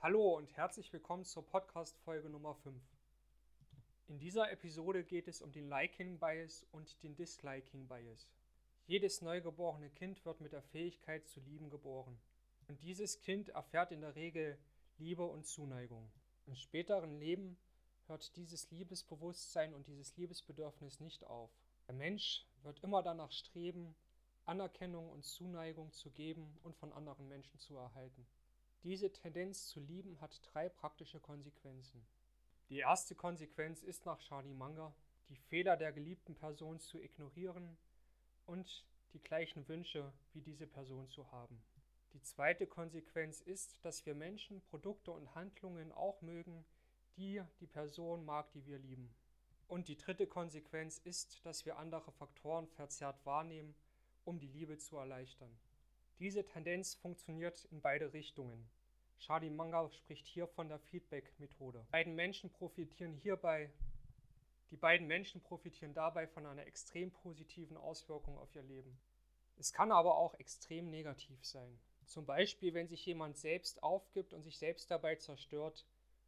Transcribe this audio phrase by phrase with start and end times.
[0.00, 2.80] Hallo und herzlich willkommen zur Podcast-Folge Nummer 5.
[4.06, 8.30] In dieser Episode geht es um den Liking Bias und den Disliking Bias.
[8.86, 12.16] Jedes neugeborene Kind wird mit der Fähigkeit zu lieben geboren.
[12.68, 14.56] Und dieses Kind erfährt in der Regel
[14.98, 16.08] Liebe und Zuneigung.
[16.46, 17.58] Im späteren Leben
[18.06, 21.50] hört dieses Liebesbewusstsein und dieses Liebesbedürfnis nicht auf.
[21.88, 23.96] Der Mensch wird immer danach streben,
[24.44, 28.28] Anerkennung und Zuneigung zu geben und von anderen Menschen zu erhalten.
[28.82, 32.06] Diese Tendenz zu lieben hat drei praktische Konsequenzen.
[32.68, 34.94] Die erste Konsequenz ist nach Charlie Munger,
[35.28, 37.76] die Fehler der geliebten Person zu ignorieren
[38.46, 41.60] und die gleichen Wünsche wie diese Person zu haben.
[42.12, 46.64] Die zweite Konsequenz ist, dass wir Menschen, Produkte und Handlungen auch mögen,
[47.16, 49.14] die die Person mag, die wir lieben.
[49.66, 53.74] Und die dritte Konsequenz ist, dass wir andere Faktoren verzerrt wahrnehmen
[54.28, 55.50] um die Liebe zu erleichtern.
[56.18, 58.68] Diese Tendenz funktioniert in beide Richtungen.
[59.18, 61.86] Charlie Munger spricht hier von der Feedback-Methode.
[61.92, 63.70] Beiden Menschen profitieren hierbei,
[64.70, 68.98] die beiden Menschen profitieren dabei von einer extrem positiven Auswirkung auf ihr Leben.
[69.56, 71.78] Es kann aber auch extrem negativ sein.
[72.04, 75.86] Zum Beispiel, wenn sich jemand selbst aufgibt und sich selbst dabei zerstört,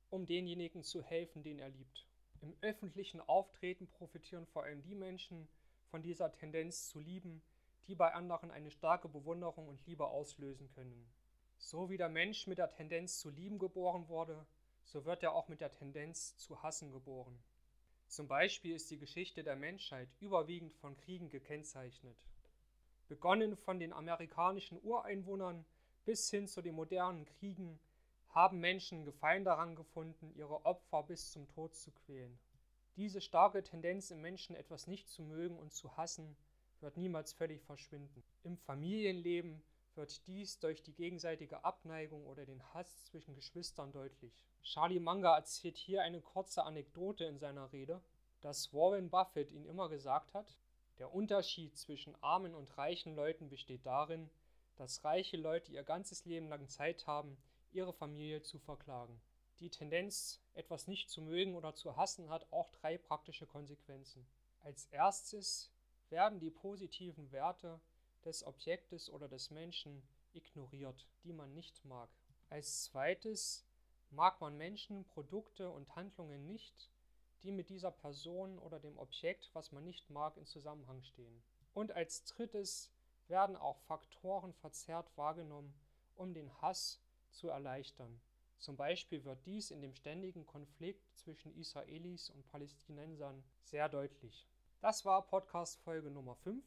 [0.08, 2.06] um denjenigen zu helfen, den er liebt.
[2.41, 5.48] Im öffentlichen Auftreten profitieren vor allem die Menschen
[5.91, 7.42] von dieser Tendenz zu lieben,
[7.86, 11.11] die bei anderen eine starke Bewunderung und Liebe auslösen können.
[11.59, 14.47] So wie der Mensch mit der Tendenz zu lieben geboren wurde,
[14.84, 17.39] so wird er auch mit der Tendenz zu hassen geboren.
[18.09, 22.27] Zum Beispiel ist die Geschichte der Menschheit überwiegend von Kriegen gekennzeichnet.
[23.09, 25.65] Begonnen von den amerikanischen Ureinwohnern
[26.05, 27.78] bis hin zu den modernen Kriegen
[28.31, 32.39] haben Menschen Gefallen daran gefunden, ihre Opfer bis zum Tod zu quälen.
[32.97, 36.37] Diese starke Tendenz im Menschen etwas nicht zu mögen und zu hassen
[36.83, 38.23] wird niemals völlig verschwinden.
[38.42, 39.62] Im Familienleben
[39.95, 44.45] wird dies durch die gegenseitige Abneigung oder den Hass zwischen Geschwistern deutlich.
[44.62, 48.00] Charlie Munger erzählt hier eine kurze Anekdote in seiner Rede,
[48.41, 50.56] dass Warren Buffett ihn immer gesagt hat,
[50.98, 54.31] der Unterschied zwischen armen und reichen Leuten besteht darin,
[54.77, 57.37] dass reiche Leute ihr ganzes Leben lang Zeit haben,
[57.72, 59.21] ihre Familie zu verklagen.
[59.60, 64.27] Die Tendenz, etwas nicht zu mögen oder zu hassen, hat auch drei praktische Konsequenzen.
[64.60, 65.71] Als erstes
[66.10, 67.81] werden die positiven Werte
[68.25, 72.10] des Objektes oder des Menschen ignoriert, die man nicht mag.
[72.48, 73.65] Als zweites
[74.10, 76.91] mag man Menschen, Produkte und Handlungen nicht,
[77.43, 81.43] die mit dieser Person oder dem Objekt, was man nicht mag, in Zusammenhang stehen.
[81.72, 82.91] Und als drittes
[83.28, 85.72] werden auch Faktoren verzerrt wahrgenommen,
[86.16, 87.00] um den Hass
[87.31, 88.21] zu erleichtern.
[88.59, 94.47] Zum Beispiel wird dies in dem ständigen Konflikt zwischen Israelis und Palästinensern sehr deutlich.
[94.80, 96.64] Das war Podcast Folge Nummer 5.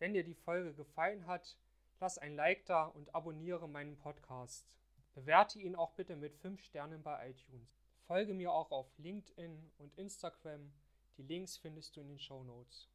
[0.00, 1.56] Wenn dir die Folge gefallen hat,
[2.00, 4.66] lass ein Like da und abonniere meinen Podcast.
[5.14, 7.78] Bewerte ihn auch bitte mit 5 Sternen bei iTunes.
[8.08, 10.72] Folge mir auch auf LinkedIn und Instagram.
[11.16, 12.88] Die Links findest du in den Show Notes.